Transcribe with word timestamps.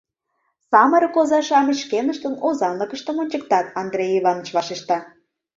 —Самырык 0.69 1.15
оза-шамыч 1.19 1.77
шкеныштын 1.83 2.33
озанлыкыштым 2.47 3.15
ончыктат,— 3.21 3.65
Андрей 3.81 4.11
Иваныч 4.19 4.47
вашешта. 4.55 4.97